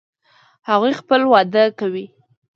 هغوی 0.69 0.93
خپل 1.01 1.21
واده 1.31 1.63
کوي 1.79 2.05